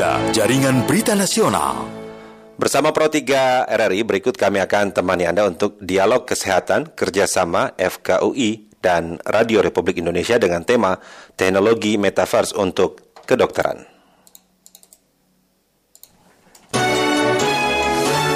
[0.00, 1.84] 3, Jaringan Berita Nasional.
[2.56, 9.20] Bersama Pro 3 RRI, berikut kami akan temani Anda untuk dialog kesehatan kerjasama FKUI dan
[9.28, 10.96] Radio Republik Indonesia dengan tema
[11.36, 13.84] Teknologi Metaverse untuk Kedokteran.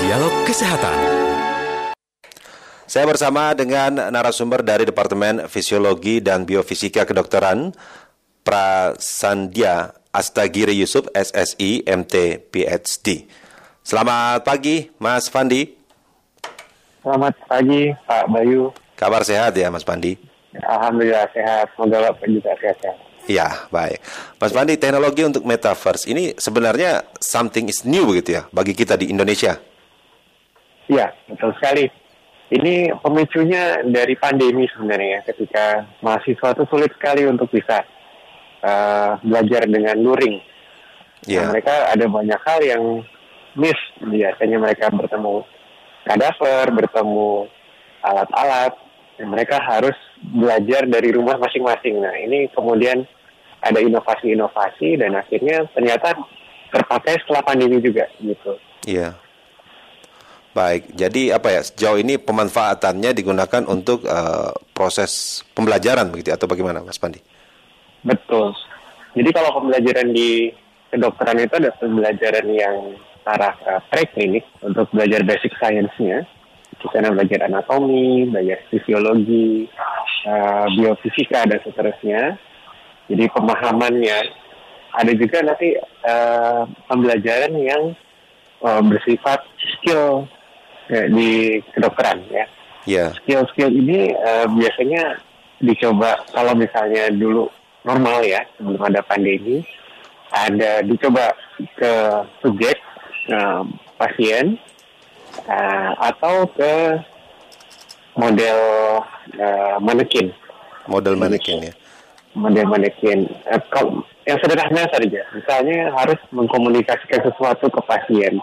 [0.05, 0.99] Dialog Kesehatan.
[2.85, 7.73] Saya bersama dengan narasumber dari Departemen Fisiologi dan Biofisika Kedokteran,
[8.45, 13.27] Prasandia Astagiri Yusuf, SSI, MT, PhD.
[13.82, 15.75] Selamat pagi, Mas Fandi.
[17.03, 18.71] Selamat pagi, Pak Bayu.
[18.95, 20.14] Kabar sehat ya, Mas Fandi?
[20.63, 21.75] Alhamdulillah sehat.
[21.75, 22.95] Semoga Bapak juga sehat.
[23.27, 23.99] Ya, baik.
[24.39, 29.11] Mas Fandi, teknologi untuk metaverse ini sebenarnya something is new begitu ya bagi kita di
[29.11, 29.59] Indonesia.
[30.87, 31.90] Iya, betul sekali.
[32.55, 37.83] Ini pemicunya dari pandemi sebenarnya ketika mahasiswa itu sulit sekali untuk bisa
[38.64, 40.41] uh, belajar dengan luring.
[41.28, 41.45] Ya.
[41.45, 42.83] Nah, mereka ada banyak hal yang
[43.61, 45.45] miss biasanya mereka bertemu
[46.05, 47.48] kadaver, bertemu
[48.05, 48.73] alat-alat,
[49.25, 52.03] mereka harus belajar dari rumah masing-masing.
[52.03, 53.07] Nah ini kemudian
[53.65, 56.12] ada inovasi-inovasi dan akhirnya ternyata
[56.69, 58.59] terpakai setelah pandemi juga gitu.
[58.85, 59.17] Iya.
[60.55, 66.79] Baik, jadi apa ya sejauh ini pemanfaatannya digunakan untuk uh, proses pembelajaran begitu atau bagaimana,
[66.79, 67.19] Mas Pandi?
[68.05, 68.53] Betul.
[69.17, 70.53] Jadi kalau pembelajaran di
[70.93, 72.77] kedokteran itu ada pembelajaran yang
[73.25, 76.29] arah uh, preklinik untuk belajar basic science-nya.
[76.77, 79.65] Di sana belajar anatomi, belajar fisiologi,
[80.29, 82.37] uh, biofisika dan seterusnya.
[83.09, 84.19] Jadi pemahamannya
[84.93, 87.83] ada juga nanti uh, pembelajaran yang
[88.61, 89.41] uh, bersifat
[89.77, 90.29] skill
[90.93, 92.45] uh, di kedokteran ya.
[92.85, 93.07] Iya.
[93.25, 95.17] Skill-skill ini uh, biasanya
[95.65, 97.49] dicoba kalau misalnya dulu
[97.85, 99.63] normal ya sebelum ada pandemi
[100.35, 101.31] ada dicoba
[101.79, 101.93] ke
[102.43, 102.75] subjek
[103.31, 103.63] uh,
[104.01, 104.59] pasien
[105.47, 106.99] uh, atau ke
[108.19, 108.58] model
[109.39, 110.35] uh, manekin.
[110.91, 111.73] Model manekin ya.
[112.35, 113.31] Model manekin.
[113.47, 118.42] Uh, kalau yang sederhana saja, misalnya harus mengkomunikasikan sesuatu ke pasien.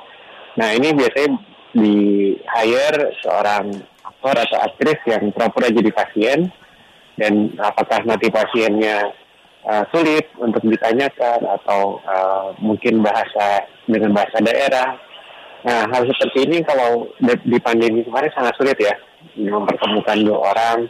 [0.55, 1.35] Nah ini biasanya
[1.71, 1.95] di
[2.39, 3.71] hire seorang
[4.03, 6.51] aktor atau aktris yang pura-pura jadi pasien
[7.15, 9.11] dan apakah nanti pasiennya
[9.65, 14.97] uh, sulit untuk ditanyakan atau uh, mungkin bahasa dengan bahasa daerah.
[15.61, 18.97] Nah, hal seperti ini kalau di pandemi kemarin sangat sulit ya
[19.37, 20.89] mempertemukan dua orang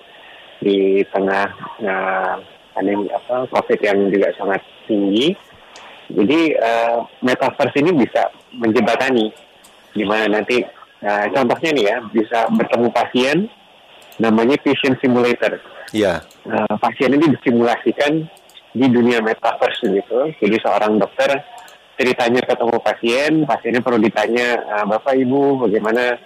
[0.64, 1.52] di tengah
[1.84, 2.36] uh,
[2.72, 5.36] pandemi apa COVID yang juga sangat tinggi.
[6.12, 9.32] Jadi uh, metaverse ini bisa menjembatani
[9.92, 10.64] di mana nanti
[11.04, 13.38] uh, contohnya nih ya bisa bertemu pasien
[14.20, 15.60] namanya patient simulator.
[15.92, 16.24] Iya.
[16.48, 18.28] Uh, pasien ini disimulasikan
[18.72, 20.32] di dunia metaverse gitu.
[20.40, 21.44] Jadi seorang dokter
[22.00, 26.18] ceritanya ketemu pasien, pasiennya perlu ditanya uh, bapak ibu bagaimana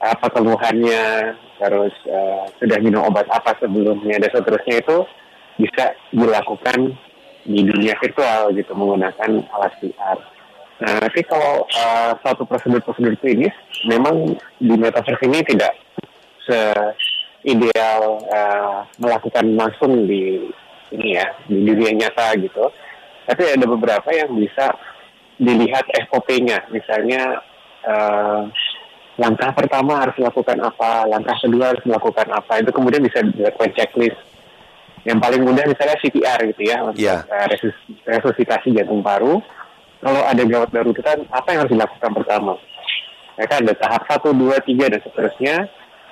[0.00, 4.98] apa keluhannya, terus uh, sudah minum obat apa sebelumnya dan seterusnya itu
[5.60, 6.96] bisa dilakukan
[7.44, 10.18] di dunia virtual gitu menggunakan alat VR.
[10.80, 13.52] Nah, tapi kalau uh, suatu prosedur-prosedur klinis
[13.84, 15.76] memang di metaverse ini tidak
[16.48, 16.60] se
[17.44, 20.48] ideal uh, melakukan langsung di
[20.90, 22.70] ini ya di dunia nyata gitu.
[23.26, 24.74] Tapi ada beberapa yang bisa
[25.40, 27.40] dilihat SOP-nya, misalnya
[27.86, 28.44] uh,
[29.16, 34.18] langkah pertama harus melakukan apa, langkah kedua harus melakukan apa, itu kemudian bisa dilakukan checklist.
[35.00, 37.24] Yang paling mudah misalnya CPR gitu ya, untuk yeah.
[37.24, 37.72] uh, resus
[38.04, 39.40] resusitasi jantung paru.
[40.00, 42.52] Kalau ada gawat darurat, apa yang harus dilakukan pertama?
[43.36, 45.68] Mereka ada tahap satu, dua, tiga dan seterusnya.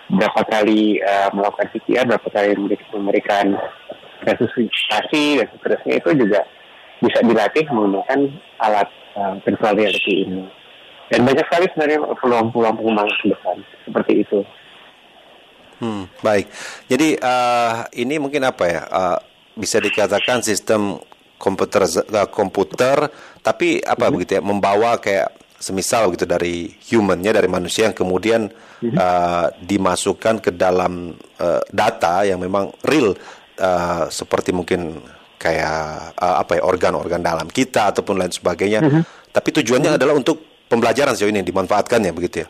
[0.09, 2.57] Berapa kali uh, melakukan CPR, berapa kali
[2.97, 3.61] memberikan
[4.37, 6.41] resusitasi dan seterusnya itu juga
[6.99, 8.21] bisa dilatih menggunakan
[8.59, 10.43] alat uh, virtual reality ini.
[11.09, 13.57] Dan banyak sekali sebenarnya peluang-peluang pengembangan ke depan
[13.89, 14.41] seperti itu.
[15.79, 16.51] Hmm, baik.
[16.91, 18.83] Jadi uh, ini mungkin apa ya?
[18.91, 19.19] Uh,
[19.59, 21.01] bisa dikatakan sistem
[21.39, 23.09] komputer uh, komputer,
[23.41, 24.13] tapi apa hmm.
[24.13, 24.43] begitu ya?
[24.43, 28.47] Membawa kayak semisal gitu dari humannya dari manusia yang kemudian
[28.79, 28.95] hmm.
[28.95, 33.15] uh, dimasukkan ke dalam uh, data yang memang real
[33.59, 35.03] uh, seperti mungkin
[35.39, 38.81] kayak uh, apa ya organ-organ dalam kita ataupun lain sebagainya.
[38.83, 39.03] Mm -hmm.
[39.31, 40.01] Tapi tujuannya mm -hmm.
[40.03, 42.49] adalah untuk pembelajaran sejauh ini dimanfaatkannya begitu ya.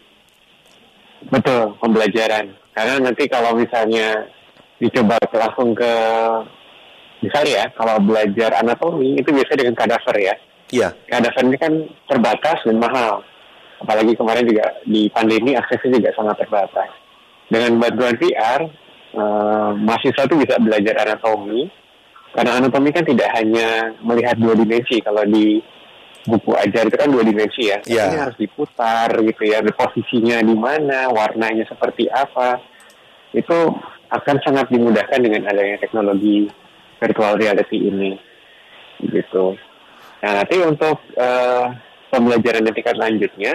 [1.29, 2.55] Betul, pembelajaran.
[2.73, 4.31] Karena nanti kalau misalnya
[4.79, 5.93] dicoba langsung ke
[7.27, 10.35] misalnya ya, kalau belajar anatomi itu biasa dengan kadaver ya.
[10.71, 10.89] Iya.
[11.11, 11.73] Kadaver ini kan
[12.07, 13.27] terbatas dan mahal.
[13.79, 16.91] Apalagi kemarin juga di pandemi aksesnya juga sangat terbatas.
[17.49, 18.61] Dengan bantuan VR,
[19.15, 21.71] uh, mahasiswa itu bisa belajar anatomi
[22.33, 25.63] karena anatomi kan tidak hanya melihat dua dimensi kalau di
[26.29, 27.81] buku ajar itu kan dua dimensi ya.
[27.89, 28.05] Iya.
[28.13, 32.61] Ini harus diputar gitu ya, posisinya di mana, warnanya seperti apa.
[33.33, 33.73] Itu
[34.13, 36.49] akan sangat dimudahkan dengan adanya teknologi
[37.01, 38.13] virtual reality ini.
[39.01, 39.57] Gitu.
[40.21, 41.67] Nah, nanti untuk eh,
[42.13, 43.55] pembelajaran di tingkat lanjutnya,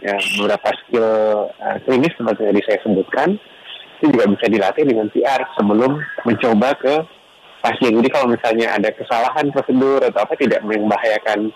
[0.00, 1.08] ya beberapa skill
[1.52, 3.28] eh, klinis seperti yang tadi saya sebutkan,
[4.02, 6.94] juga bisa dilatih dengan VR sebelum mencoba ke
[7.60, 7.96] pasien.
[7.98, 11.50] Jadi kalau misalnya ada kesalahan prosedur atau apa tidak membahayakan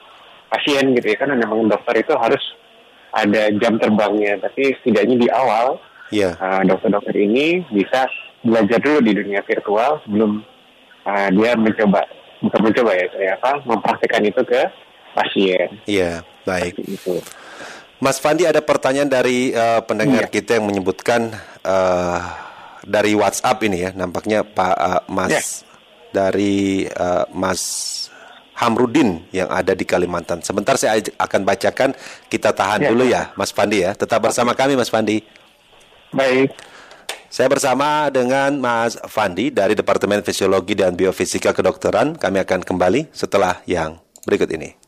[0.51, 2.43] pasien gitu ya kan memang dokter itu harus
[3.15, 5.79] ada jam terbangnya tapi setidaknya di awal
[6.11, 6.35] Iya.
[6.43, 8.11] uh, dokter-dokter ini bisa
[8.43, 10.43] belajar dulu di dunia virtual sebelum
[11.07, 12.03] uh, dia mencoba
[12.43, 13.07] bukan mencoba ya
[13.39, 14.61] apa mempraktekkan itu ke
[15.15, 16.83] pasien Iya, baik.
[16.83, 17.23] itu
[18.01, 20.33] Mas Fandi ada pertanyaan dari eh, pendengar Iya.
[20.33, 22.19] kita yang menyebutkan eh,
[22.81, 25.43] dari WhatsApp ini ya, nampaknya Pak eh, Mas Ya.
[26.11, 27.61] dari eh, Mas
[28.57, 30.41] Hamrudin yang ada di Kalimantan.
[30.41, 31.93] Sebentar saya akan bacakan,
[32.29, 32.89] kita tahan Ya.
[32.89, 33.93] dulu ya, Mas Fandi ya.
[33.93, 35.21] Tetap bersama kami, Mas Fandi.
[36.11, 36.51] baik
[37.31, 42.19] Saya bersama dengan Mas Fandi dari Departemen Fisiologi dan Biofisika Kedokteran.
[42.19, 44.80] Kami akan kembali setelah yang berikut ini.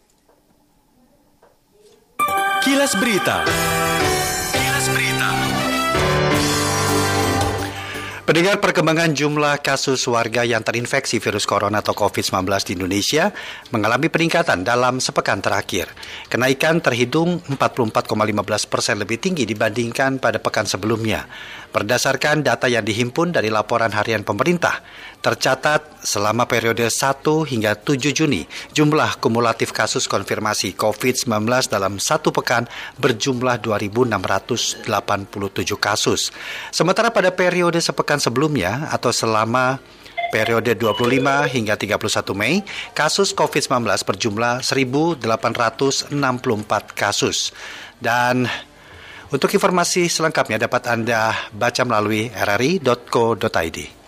[2.62, 3.43] Kilas Berita.
[4.55, 5.31] Kilas Berita.
[8.23, 13.35] Pendengar perkembangan jumlah kasus warga yang terinfeksi virus corona atau COVID-19 di Indonesia
[13.75, 15.91] mengalami peningkatan dalam sepekan terakhir.
[16.31, 21.26] Kenaikan terhitung 44,15 persen lebih tinggi dibandingkan pada pekan sebelumnya.
[21.75, 24.87] Berdasarkan data yang dihimpun dari laporan harian pemerintah,
[25.23, 28.43] tercatat selama periode 1 hingga 7 Juni,
[28.75, 32.67] jumlah kumulatif kasus konfirmasi COVID-19 dalam satu pekan
[32.99, 34.83] berjumlah 2.687
[35.79, 36.35] kasus.
[36.75, 39.79] Sementara pada periode sepekan sebelumnya atau selama
[40.35, 46.11] periode 25 hingga 31 Mei, kasus COVID-19 berjumlah 1.864
[46.99, 47.55] kasus.
[48.03, 48.51] Dan
[49.31, 54.02] untuk informasi selengkapnya dapat Anda baca melalui rri.co.id.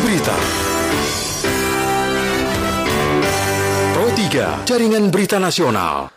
[0.00, 0.32] Berita.
[3.92, 6.08] Pro 3, Jaringan Berita Nasional.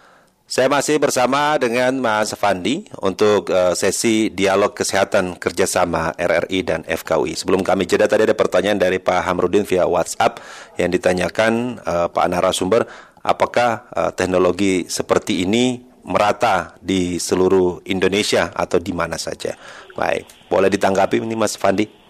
[0.48, 7.36] Saya masih bersama dengan Mas Fandi untuk eh, sesi dialog kesehatan kerjasama RRI dan FKUI.
[7.36, 10.40] Sebelum kami jeda tadi ada pertanyaan dari Pak Hamrudin via WhatsApp
[10.78, 12.86] yang ditanyakan eh, Pak narasumber,
[13.26, 19.58] apakah eh, teknologi seperti ini merata di seluruh Indonesia atau di mana saja?
[19.98, 22.05] Baik, boleh ditanggapi ini Mas Fandi?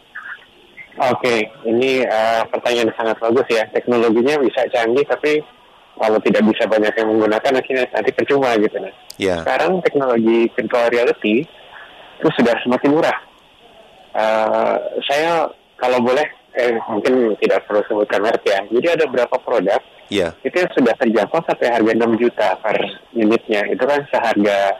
[0.95, 3.67] Oke, ini eh, pertanyaan yang sangat bagus ya.
[3.75, 5.43] Teknologinya bisa canggih, tapi
[5.99, 8.79] kalau tidak bisa banyak yang menggunakan, akhirnya nanti percuma gitu.
[8.79, 8.95] Nah.
[9.19, 9.43] Ya.
[9.43, 11.43] Sekarang teknologi virtual reality
[12.15, 13.17] itu sudah semakin murah.
[14.15, 16.23] Eh, saya kalau boleh,
[16.55, 18.63] eh, mungkin tidak perlu sebutkan merek ya.
[18.71, 22.77] Jadi ada beberapa produk Ya, itu yang sudah terjangkau sampai harga 6 juta per
[23.17, 23.65] unitnya.
[23.73, 24.77] Itu kan seharga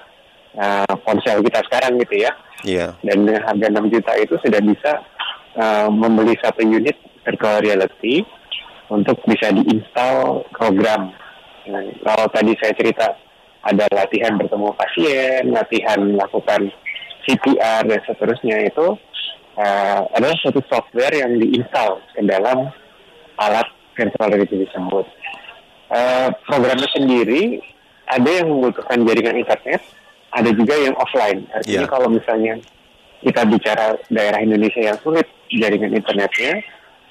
[0.53, 2.31] eh, ponsel kita sekarang gitu ya
[2.65, 4.91] ya, dan dengan harga 6 juta itu sudah bisa
[5.57, 8.21] uh, membeli satu unit virtual reality
[8.91, 11.09] untuk bisa diinstal program.
[11.65, 13.17] Nah, kalau tadi saya cerita
[13.65, 16.69] ada latihan bertemu pasien, latihan melakukan
[17.25, 18.93] CPR dan seterusnya itu
[19.57, 22.69] uh, adalah suatu software yang diinstal ke dalam
[23.41, 23.67] alat
[23.97, 25.05] virtual reality tersebut.
[25.89, 27.61] Uh, programnya sendiri
[28.05, 29.81] ada yang membutuhkan jaringan internet,
[30.29, 31.49] ada juga yang offline.
[31.49, 31.89] Artinya Iya.
[31.89, 32.53] kalau misalnya
[33.25, 36.61] kita bicara daerah Indonesia yang sulit jaringan internetnya,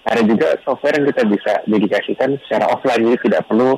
[0.06, 3.74] ada juga software yang kita bisa dedikasikan secara offline, jadi tidak perlu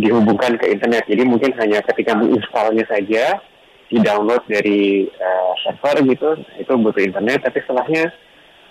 [0.00, 1.04] dihubungkan ke internet.
[1.04, 3.36] Jadi mungkin hanya ketika menginstalnya saja,
[3.92, 8.08] di-download dari eh, server gitu, itu butuh internet, tapi setelahnya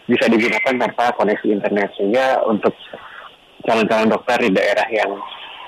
[0.10, 1.93] bisa digunakan tanpa koneksi internet.
[1.93, 2.74] Sehingga untuk
[3.67, 5.12] calon-calon dokter di daerah yang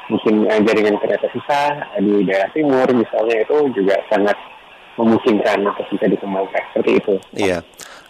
[0.10, 4.40] mungkin eh, jaringan internetnya susah, di daerah timur misalnya itu juga sangat
[5.00, 6.64] memungkinkan untuk bisa dikembangkan.
[6.74, 7.14] Seperti itu.
[7.36, 7.60] iya.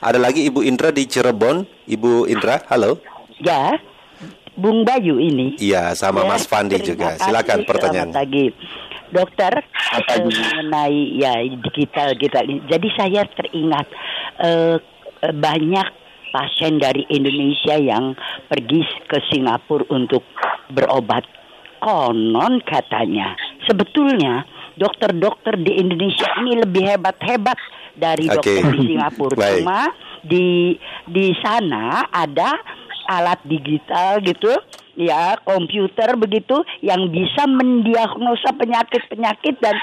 [0.01, 1.61] Ada lagi Ibu Indra di Cirebon.
[1.85, 2.97] Ibu Indra, halo.
[3.38, 3.77] Ya,
[4.57, 5.55] Bung Bayu ini.
[5.61, 7.15] Iya, sama Ya, Mas Fandi juga.
[7.21, 8.09] Silakan pertanyaan.
[8.09, 8.45] Selamat pagi.
[9.11, 9.53] Dokter,
[9.91, 11.33] Apa eh, mengenai ya
[11.67, 12.63] digital kita ini.
[12.65, 13.88] Jadi saya teringat
[14.39, 14.75] eh,
[15.35, 15.88] banyak
[16.31, 18.15] pasien dari Indonesia yang
[18.47, 20.23] pergi ke Singapura untuk
[20.71, 21.27] berobat.
[21.81, 23.33] Konon katanya,
[23.65, 24.45] sebetulnya
[24.77, 27.57] dokter-dokter di Indonesia ini lebih hebat-hebat
[27.95, 29.35] dari dokter di Singapura.
[29.35, 29.61] Baik.
[29.63, 29.81] Cuma
[30.21, 30.77] di
[31.09, 32.55] di sana ada
[33.09, 34.53] alat digital gitu
[34.95, 39.75] ya komputer begitu yang bisa mendiagnosa penyakit-penyakit dan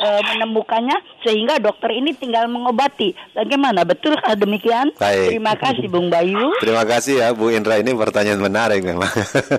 [0.00, 3.14] eh, menemukannya sehingga dokter ini tinggal mengobati.
[3.34, 3.86] Bagaimana?
[3.86, 4.90] Betulkah demikian?
[4.96, 5.34] Baik.
[5.34, 6.54] Terima kasih Bung Bayu.
[6.58, 9.10] Terima kasih ya Bu Indra ini pertanyaan menarik memang.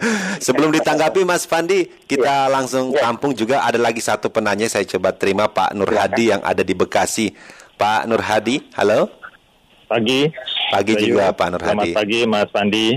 [0.45, 5.47] Sebelum ditanggapi Mas Fandi, kita langsung tampung juga ada lagi satu penanya saya coba terima
[5.47, 7.31] Pak Nur Hadi yang ada di Bekasi.
[7.75, 9.11] Pak Nur Hadi, halo.
[9.85, 10.31] Pagi.
[10.71, 11.03] Pagi Bayu.
[11.05, 11.91] juga Pak Nur Selamat Hadi.
[11.93, 12.87] pagi Mas Pandi.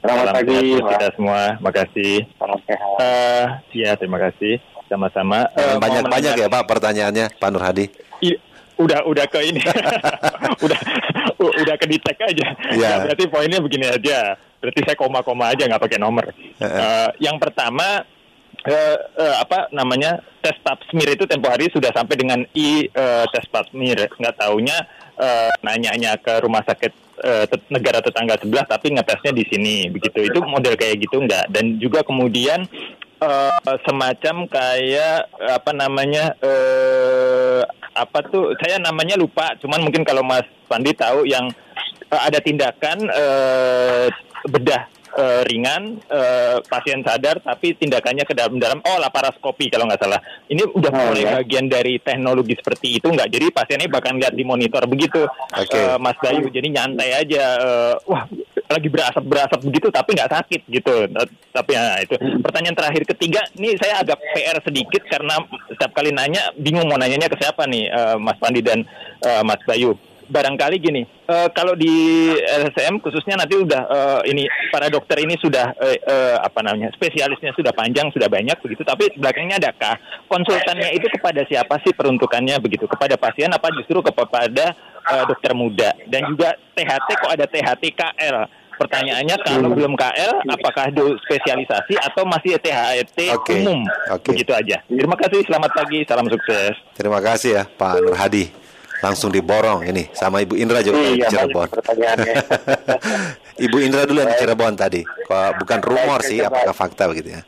[0.00, 1.40] Selamat Salam pagi, kita semua.
[1.60, 2.14] Makasih.
[2.40, 2.96] Salam sehat.
[3.04, 3.44] Eh,
[3.84, 4.56] ya terima kasih.
[4.90, 5.46] Sama-sama.
[5.54, 7.86] Eh, Jangan mau banyak-banyak ya Pak pertanyaannya Pak Nur Hadi.
[8.26, 8.40] I-
[8.80, 9.60] udah udah ke ini.
[10.66, 10.80] udah
[11.38, 12.46] udah ke detect aja.
[12.74, 12.88] Iya.
[12.90, 14.34] Nah, berarti poinnya begini aja.
[14.60, 16.32] Berarti saya koma-koma aja nggak pakai nomor.
[16.58, 18.04] Eh, yang pertama
[18.66, 23.24] eh, eh, apa namanya tes pap smear itu tempo hari sudah sampai dengan i eh,
[23.30, 24.08] tes pap smear.
[24.16, 24.76] Nggak taunya
[25.16, 26.92] eh, nanyanya ke rumah sakit
[27.24, 30.28] eh, negara tetangga sebelah tapi ngetesnya di sini begitu.
[30.28, 31.52] Itu model kayak gitu nggak?
[31.52, 32.64] Dan juga kemudian
[33.20, 37.62] eh, semacam kayak apa namanya eh
[37.94, 41.48] apa tuh saya namanya lupa cuman mungkin kalau Mas Pandi tahu yang
[42.10, 44.08] eh, ada tindakan eh
[44.48, 48.78] bedah eh, ringan eh, pasien sadar tapi tindakannya ke dalam-dalam.
[48.82, 50.20] Oh laparoskopi kalau nggak salah.
[50.46, 51.30] Ini udah Oh, mulai ya.
[51.38, 53.28] bagian dari teknologi seperti itu nggak?
[53.28, 55.24] Jadi pasiennya bahkan lihat di monitor begitu.
[55.50, 55.74] Oke.
[55.74, 58.24] eh, Mas Bayu jadi nyantai aja eh, wah
[58.70, 60.94] lagi berasap berasap begitu tapi nggak sakit gitu.
[61.50, 62.14] Tapi ya itu.
[62.38, 65.34] Pertanyaan terakhir ketiga ini saya agak PR sedikit karena
[65.66, 68.86] setiap kali nanya bingung mau nanyanya ke siapa nih eh, Mas Pandi dan
[69.20, 69.94] eh, Mas Bayu
[70.30, 71.90] barangkali gini eh, kalau di
[72.38, 77.50] LSM khususnya nanti udah eh, ini para dokter ini sudah eh, eh, apa namanya spesialisnya
[77.58, 78.86] sudah panjang sudah banyak begitu.
[78.86, 79.98] Tapi belakangnya adakah
[80.30, 82.86] konsultannya itu kepada siapa sih peruntukannya begitu?
[82.86, 84.72] Kepada pasien apa justru kepada
[85.10, 85.90] eh, dokter muda?
[86.06, 88.36] Dan juga THT kok ada THT KL
[88.80, 93.84] pertanyaannya kalau belum KL apakah itu spesialisasi atau masih THT Oke, umum?
[94.08, 94.32] oke.
[94.32, 94.80] begitu aja.
[94.88, 96.72] Terima kasih selamat pagi salam sukses.
[96.96, 98.69] Terima kasih ya Pak Nur Hadi.
[99.00, 101.66] Langsung diborong ini sama Ibu Indra juga di Iya, Cirebon.
[101.66, 102.34] banyak pertanyaannya.
[103.66, 105.00] Ibu Indra dulu yang di Cirebon tadi.
[105.02, 106.52] Kok bukan rumor sih, coba.
[106.52, 107.42] apakah fakta begitu ya?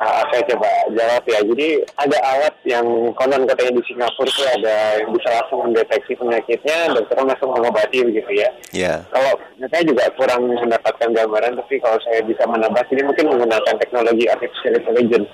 [0.00, 0.64] Ah, saya coba
[0.96, 1.44] jawab ya.
[1.44, 1.68] Jadi
[2.00, 7.20] ada alat yang konon katanya di Singapura itu ada yang bisa langsung mendeteksi penyakitnya, dokter
[7.20, 8.48] langsung mengobati begitu ya.
[8.72, 8.94] Ya.
[9.12, 14.24] Kalau saya juga kurang mendapatkan gambaran, tapi kalau saya bisa menebak ini mungkin menggunakan teknologi
[14.24, 15.28] artificial intelligence.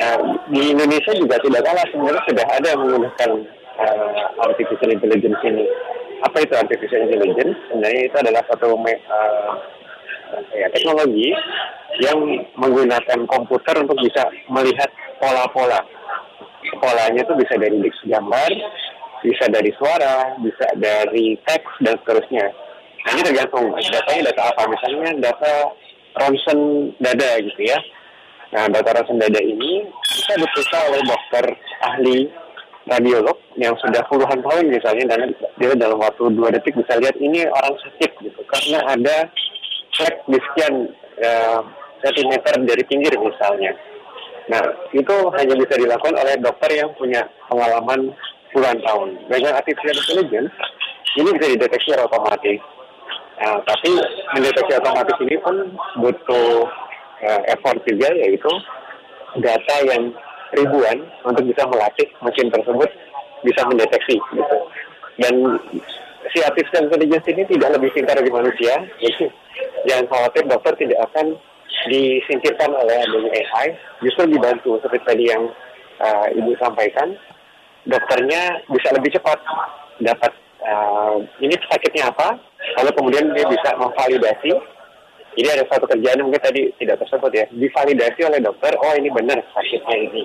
[0.00, 0.16] Nah,
[0.48, 3.30] di Indonesia juga tidak kalah sebenarnya sudah ada menggunakan
[3.80, 5.64] uh, artificial intelligence ini.
[6.24, 7.56] Apa itu artificial intelligence?
[7.68, 9.52] Sebenarnya itu adalah satu uh,
[10.56, 11.28] ya, teknologi
[12.02, 12.18] yang
[12.56, 14.88] menggunakan komputer untuk bisa melihat
[15.20, 15.80] pola-pola.
[16.82, 17.78] Polanya itu bisa dari
[18.10, 18.50] gambar,
[19.22, 22.46] bisa dari suara, bisa dari teks dan seterusnya.
[23.06, 24.62] Nah, ini tergantung datanya data apa.
[24.66, 25.52] Misalnya data
[26.18, 27.78] ronsen dada gitu ya.
[28.50, 31.44] Nah, data ronsen dada ini bisa diperiksa oleh dokter
[31.86, 32.18] ahli
[32.86, 37.42] radiolog yang sudah puluhan tahun misalnya dan dia dalam waktu dua detik bisa lihat ini
[37.50, 39.16] orang sakit gitu karena ada
[39.96, 40.74] flek di sekian
[42.04, 43.72] sentimeter dari pinggir misalnya.
[44.46, 44.62] Nah,
[44.94, 48.14] itu hanya bisa dilakukan oleh dokter yang punya pengalaman
[48.54, 49.08] puluhan tahun.
[49.26, 50.54] Dengan artificial intelligence,
[51.18, 52.60] ini bisa dideteksi secara otomatis.
[53.36, 53.90] Nah, tapi
[54.38, 55.56] mendeteksi otomatis ini pun
[55.98, 56.70] butuh
[57.26, 58.52] eh, effort juga, yaitu
[59.42, 60.14] data yang
[60.54, 62.90] ribuan untuk bisa melatih mesin tersebut
[63.42, 64.58] bisa mendeteksi gitu.
[65.16, 65.34] Dan
[66.32, 69.30] si artificial intelligence ini tidak lebih pintar dari manusia, jadi
[69.88, 71.36] jangan khawatir dokter tidak akan
[71.86, 73.66] disingkirkan oleh adanya AI,
[74.02, 75.42] justru dibantu seperti tadi yang
[76.02, 77.14] uh, ibu sampaikan,
[77.86, 79.38] dokternya bisa lebih cepat
[80.02, 80.32] dapat
[80.66, 82.36] uh, ini sakitnya apa,
[82.82, 84.75] lalu kemudian dia bisa memvalidasi.
[85.36, 89.12] Jadi ada satu kerjaan yang mungkin tadi tidak tersebut ya, divalidasi oleh dokter, oh ini
[89.12, 90.24] benar sakitnya ini.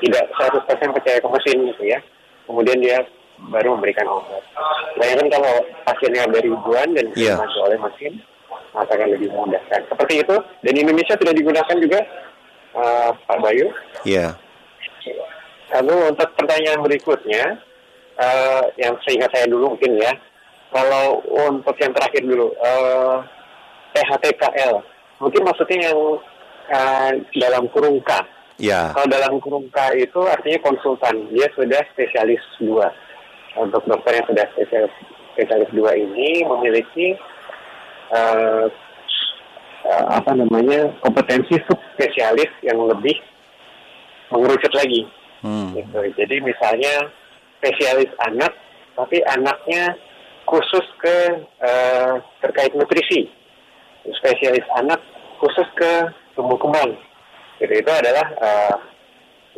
[0.00, 2.00] Tidak 100% percaya ke mesin gitu ya.
[2.48, 3.04] Kemudian dia
[3.52, 4.40] baru memberikan obat.
[4.96, 7.36] Bayangkan kalau pasiennya ada ribuan dan Iya.
[7.36, 8.12] dibantu oleh mesin,
[8.72, 9.80] maka akan lebih memudahkan.
[9.84, 12.00] Seperti itu, dan di Indonesia sudah digunakan juga,
[12.72, 13.68] uh, Pak Bayu.
[14.08, 14.32] Iya.
[15.76, 17.60] Lalu untuk pertanyaan berikutnya,
[18.16, 20.16] eh, yang seingat saya dulu mungkin ya,
[20.72, 23.16] kalau untuk yang terakhir dulu, eh,
[23.96, 24.74] THTKL,
[25.22, 26.00] mungkin maksudnya yang
[26.68, 28.12] eh, dalam kurung K.
[28.58, 28.90] Ya.
[28.90, 32.90] Kalau dalam kurung K itu artinya konsultan, dia sudah spesialis dua.
[33.58, 34.94] Untuk dokter yang sudah spesialis
[35.38, 37.14] spesialis dua ini memiliki
[38.10, 38.66] eh,
[39.86, 43.14] eh, apa namanya kompetensi subspesialis yang lebih
[44.34, 45.06] mengerucut lagi.
[45.46, 45.70] Hmm.
[45.78, 45.98] Gitu.
[46.18, 47.06] Jadi misalnya
[47.62, 48.50] spesialis anak,
[48.98, 49.94] tapi anaknya
[50.48, 51.16] khusus ke
[51.62, 53.37] eh, terkait nutrisi.
[54.16, 55.00] Spesialis anak
[55.42, 56.96] khusus ke tumbuh kembang.
[57.58, 57.72] Gitu.
[57.82, 58.76] Itu adalah eh,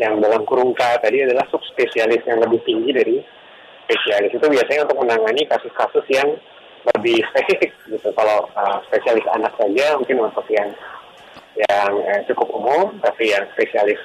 [0.00, 3.16] yang dalam kurung K tadi adalah subspesialis yang lebih tinggi dari
[3.84, 6.28] spesialis itu biasanya untuk menangani kasus-kasus yang
[6.94, 8.08] lebih spesifik gitu.
[8.16, 10.72] Kalau uh, spesialis anak saja mungkin untuk yang
[11.58, 13.98] yang eh, cukup umum, tapi yang spesialis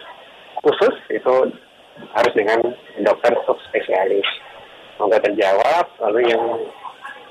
[0.59, 1.53] khusus itu
[2.11, 2.59] harus dengan
[3.05, 4.27] dokter subspesialis.
[4.97, 5.85] Semoga terjawab.
[6.03, 6.43] Lalu yang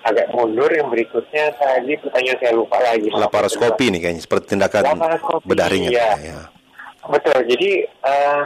[0.04, 3.08] agak mundur yang berikutnya tadi pertanyaan saya lupa lagi.
[3.08, 4.84] Laparoskopi nih kayaknya seperti tindakan
[5.48, 5.96] bedah ringin.
[5.96, 6.12] Ya.
[6.20, 6.38] ya.
[7.08, 7.48] Betul.
[7.48, 8.42] Jadi uh,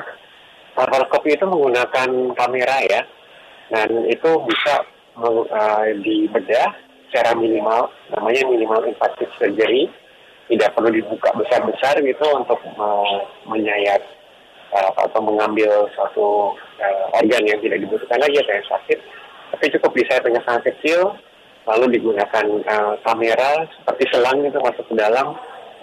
[0.78, 3.02] laparoskopi itu menggunakan kamera ya,
[3.74, 4.86] dan itu bisa
[5.18, 6.70] uh, dibedah
[7.10, 9.90] secara minimal, namanya minimal invasive surgery.
[10.48, 14.00] Tidak perlu dibuka besar-besar gitu untuk uh, menyayat
[14.72, 18.98] uh, atau mengambil suatu uh, organ yang tidak dibutuhkan lagi atau yang sakit.
[19.52, 21.20] Tapi cukup bisa dengan sangat kecil,
[21.68, 25.36] lalu digunakan uh, kamera seperti selang itu masuk ke dalam,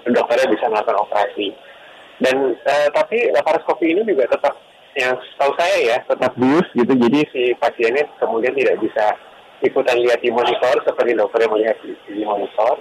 [0.09, 1.53] dokternya bisa melakukan operasi.
[2.17, 4.57] Dan uh, tapi laparoskopi ini juga tetap
[4.95, 9.11] yang setahu saya ya tetap bius gitu, jadi si pasiennya kemudian tidak bisa
[9.59, 12.79] ikutan lihat di monitor seperti dokternya melihat di, di monitor.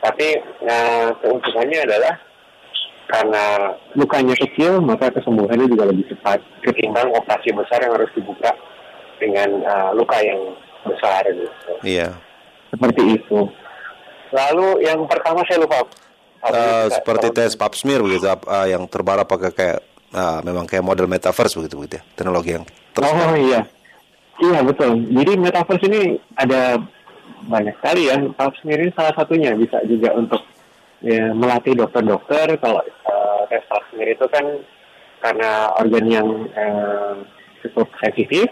[0.00, 0.28] Tapi
[0.64, 2.14] nah, keuntungannya adalah
[3.10, 8.54] karena lukanya kecil maka kesembuhannya juga lebih cepat ketimbang operasi besar yang harus dibuka
[9.18, 10.38] dengan uh, luka yang
[10.84, 11.72] besar gitu.
[11.84, 12.16] Iya.
[12.70, 13.38] Seperti itu.
[14.30, 15.84] Lalu yang pertama saya lupa.
[16.40, 19.78] Uh, seperti tes pap smear begitu uh, yang terbaru pakai kayak
[20.16, 22.64] uh, memang kayak model metaverse begitu begitu ya teknologi yang
[22.96, 23.60] terus Oh iya.
[24.40, 25.04] Iya betul.
[25.12, 26.80] Jadi metaverse ini ada
[27.44, 28.16] banyak sekali ya.
[28.32, 30.40] Pap smear ini salah satunya bisa juga untuk
[31.04, 34.44] ya, melatih dokter-dokter kalau uh, tes pap smear itu kan
[35.20, 37.20] karena organ yang uh,
[37.60, 38.48] cukup sensitif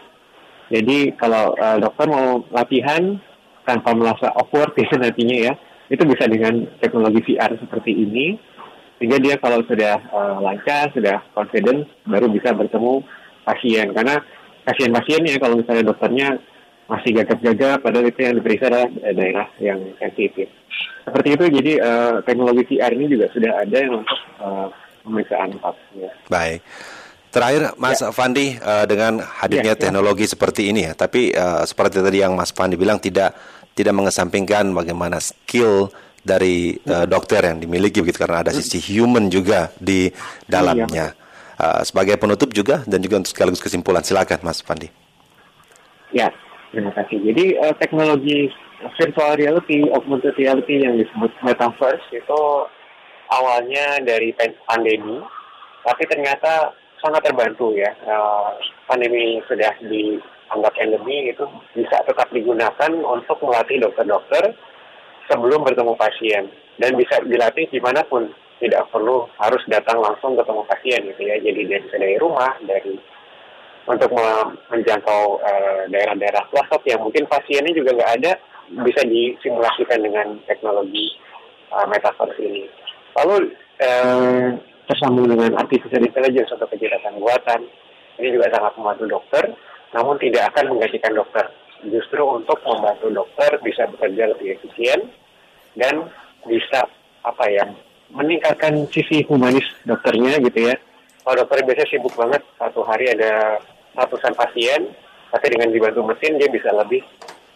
[0.69, 3.17] jadi kalau uh, dokter mau latihan
[3.65, 5.53] tanpa merasa awkward ya nantinya ya,
[5.89, 8.37] itu bisa dengan teknologi VR seperti ini.
[8.99, 13.01] Sehingga dia kalau sudah uh, lancar, sudah confident, baru bisa bertemu
[13.47, 13.95] pasien.
[13.95, 14.19] Karena
[14.67, 16.29] pasien-pasiennya kalau misalnya dokternya
[16.91, 20.51] masih gagap-gagap, padahal itu yang diperiksa adalah daerah yang sensitif.
[21.07, 24.69] Seperti itu, jadi uh, teknologi VR ini juga sudah ada yang untuk uh,
[25.07, 26.13] pemeriksaan pasien.
[26.27, 26.61] Baik.
[27.29, 28.09] Terakhir, Mas ya.
[28.09, 29.83] Fandi, uh, dengan hadirnya ya, ya.
[29.85, 33.37] teknologi seperti ini ya, tapi uh, seperti tadi yang Mas Fandi bilang tidak
[33.77, 35.93] tidak mengesampingkan bagaimana skill
[36.25, 40.09] dari uh, dokter yang dimiliki begitu karena ada sisi human juga di
[40.49, 41.15] dalamnya.
[41.59, 44.89] Uh, sebagai penutup juga dan juga untuk sekaligus kesimpulan, silakan Mas Fandi.
[46.15, 46.31] Ya,
[46.71, 47.19] terima kasih.
[47.19, 48.49] Jadi uh, teknologi
[48.95, 52.41] virtual reality, augmented reality yang disebut metaverse itu
[53.29, 54.31] awalnya dari
[54.71, 55.19] pandemi,
[55.83, 57.91] tapi ternyata sangat terbantu ya.
[58.05, 58.55] Uh,
[58.87, 64.55] pandemi sudah dianggap endemi itu bisa tetap digunakan untuk melatih dokter-dokter
[65.31, 66.45] sebelum bertemu pasien.
[66.79, 68.31] Dan bisa dilatih di mana pun.
[68.59, 71.39] Tidak perlu harus datang langsung ketemu pasien gitu ya.
[71.39, 72.99] Jadi dari dari rumah dari
[73.89, 74.11] untuk
[74.69, 78.33] menjangkau uh, daerah-daerah pelosok yang mungkin pasiennya juga nggak ada
[78.85, 81.17] bisa disimulasikan dengan teknologi
[81.73, 82.69] uh, metaverse ini.
[83.17, 87.61] Lalu uh, tersambung dengan artificial intelligence atau kecerdasan buatan.
[88.19, 89.45] Ini juga sangat membantu dokter,
[89.95, 91.47] namun tidak akan menggantikan dokter.
[91.87, 95.07] Justru untuk membantu dokter bisa bekerja lebih efisien
[95.79, 96.11] dan
[96.43, 96.89] bisa
[97.23, 97.69] apa ya
[98.11, 100.75] meningkatkan sisi humanis dokternya gitu ya.
[101.23, 103.61] Kalau dokter biasanya sibuk banget satu hari ada
[103.95, 104.91] ratusan pasien,
[105.29, 107.05] tapi dengan dibantu mesin dia bisa lebih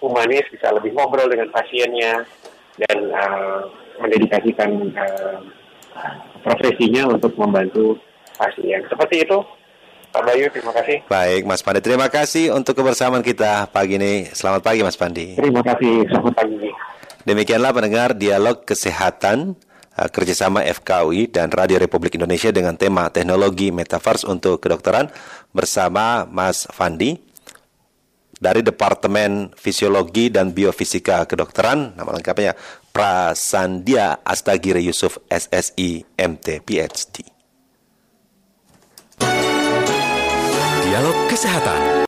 [0.04, 2.22] humanis, bisa lebih ngobrol dengan pasiennya
[2.76, 3.64] dan uh,
[3.98, 5.40] mendedikasikan uh,
[6.42, 7.98] profesinya untuk membantu
[8.36, 8.82] pasien.
[8.90, 9.38] Seperti itu,
[10.12, 10.96] Pak Bayu, terima kasih.
[11.08, 14.28] Baik, Mas Pandi, terima kasih untuk kebersamaan kita pagi ini.
[14.28, 15.40] Selamat pagi, Mas Pandi.
[15.40, 16.68] Terima kasih, selamat pagi.
[17.22, 19.56] Demikianlah pendengar dialog kesehatan
[19.96, 25.08] uh, kerjasama FKUI dan Radio Republik Indonesia dengan tema teknologi metaverse untuk kedokteran
[25.54, 27.32] bersama Mas Fandi
[28.42, 32.58] dari Departemen Fisiologi dan Biofisika Kedokteran, nama lengkapnya
[32.92, 37.24] Prasandia Astagiri Yusuf SSI MT PhD.
[40.84, 41.92] Dialog Kesehatan